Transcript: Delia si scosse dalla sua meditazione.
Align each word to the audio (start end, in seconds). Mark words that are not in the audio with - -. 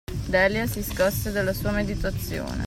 Delia 0.25 0.65
si 0.65 0.81
scosse 0.81 1.31
dalla 1.31 1.53
sua 1.53 1.69
meditazione. 1.69 2.57